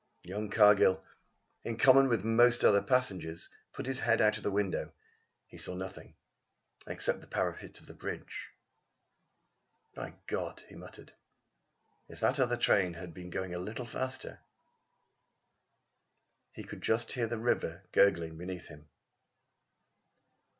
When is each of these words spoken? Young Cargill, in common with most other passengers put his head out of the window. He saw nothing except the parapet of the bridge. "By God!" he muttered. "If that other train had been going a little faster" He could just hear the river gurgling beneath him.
Young 0.23 0.49
Cargill, 0.49 1.03
in 1.63 1.77
common 1.77 2.07
with 2.07 2.23
most 2.23 2.65
other 2.65 2.81
passengers 2.81 3.49
put 3.71 3.85
his 3.85 3.99
head 3.99 4.19
out 4.19 4.35
of 4.35 4.41
the 4.41 4.49
window. 4.49 4.93
He 5.45 5.59
saw 5.59 5.75
nothing 5.75 6.15
except 6.87 7.21
the 7.21 7.27
parapet 7.27 7.79
of 7.79 7.85
the 7.85 7.93
bridge. 7.93 8.49
"By 9.93 10.15
God!" 10.25 10.63
he 10.67 10.73
muttered. 10.73 11.13
"If 12.09 12.19
that 12.19 12.39
other 12.39 12.57
train 12.57 12.95
had 12.95 13.13
been 13.13 13.29
going 13.29 13.53
a 13.53 13.59
little 13.59 13.85
faster" 13.85 14.39
He 16.55 16.63
could 16.63 16.81
just 16.81 17.11
hear 17.11 17.27
the 17.27 17.37
river 17.37 17.83
gurgling 17.91 18.39
beneath 18.39 18.69
him. 18.69 18.89